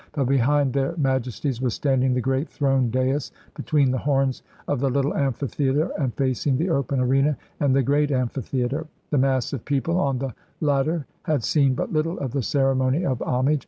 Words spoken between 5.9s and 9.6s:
and facing the open arena and the great amphitheater. The mass